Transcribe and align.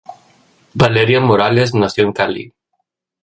Valeria 0.73 1.19
Morales 1.19 1.75
nació 1.75 2.05
en 2.05 2.13
Cali. 2.13 2.51